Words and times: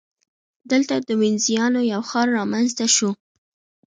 دلته 0.71 0.95
د 1.07 1.09
وینزیانو 1.21 1.81
یو 1.93 2.01
ښار 2.09 2.27
رامنځته 2.37 2.85
شو 2.95 3.09